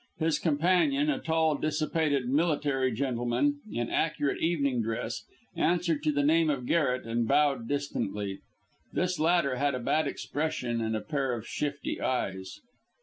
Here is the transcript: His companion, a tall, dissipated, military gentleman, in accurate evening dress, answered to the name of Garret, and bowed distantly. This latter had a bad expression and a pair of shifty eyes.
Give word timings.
His 0.17 0.39
companion, 0.39 1.11
a 1.11 1.19
tall, 1.19 1.59
dissipated, 1.59 2.27
military 2.27 2.91
gentleman, 2.91 3.59
in 3.71 3.87
accurate 3.91 4.41
evening 4.41 4.81
dress, 4.81 5.23
answered 5.55 6.01
to 6.01 6.11
the 6.11 6.23
name 6.23 6.49
of 6.49 6.65
Garret, 6.65 7.05
and 7.05 7.27
bowed 7.27 7.67
distantly. 7.67 8.39
This 8.91 9.19
latter 9.19 9.57
had 9.57 9.75
a 9.75 9.79
bad 9.79 10.07
expression 10.07 10.81
and 10.81 10.95
a 10.95 11.01
pair 11.01 11.33
of 11.35 11.45
shifty 11.45 12.01
eyes. 12.01 12.61